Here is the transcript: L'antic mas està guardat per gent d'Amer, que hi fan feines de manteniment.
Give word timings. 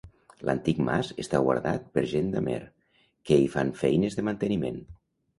L'antic 0.49 0.77
mas 0.85 1.09
està 1.23 1.41
guardat 1.47 1.83
per 1.97 2.03
gent 2.13 2.31
d'Amer, 2.35 2.57
que 3.31 3.37
hi 3.41 3.45
fan 3.57 3.69
feines 3.83 4.17
de 4.21 4.25
manteniment. 4.31 4.81